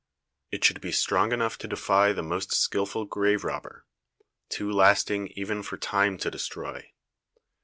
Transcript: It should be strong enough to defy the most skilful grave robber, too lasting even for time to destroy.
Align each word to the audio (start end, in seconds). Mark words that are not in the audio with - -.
It 0.49 0.63
should 0.65 0.81
be 0.81 0.91
strong 0.91 1.31
enough 1.31 1.59
to 1.59 1.67
defy 1.67 2.11
the 2.11 2.23
most 2.23 2.51
skilful 2.53 3.05
grave 3.05 3.43
robber, 3.43 3.85
too 4.49 4.71
lasting 4.71 5.27
even 5.35 5.61
for 5.61 5.77
time 5.77 6.17
to 6.17 6.31
destroy. 6.31 6.93